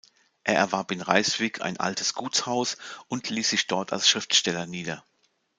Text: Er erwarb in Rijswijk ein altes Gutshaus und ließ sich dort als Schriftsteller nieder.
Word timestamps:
Er 0.43 0.55
erwarb 0.55 0.89
in 0.91 1.01
Rijswijk 1.01 1.61
ein 1.61 1.79
altes 1.79 2.15
Gutshaus 2.15 2.77
und 3.07 3.29
ließ 3.29 3.51
sich 3.51 3.67
dort 3.67 3.93
als 3.93 4.09
Schriftsteller 4.09 4.65
nieder. 4.65 5.05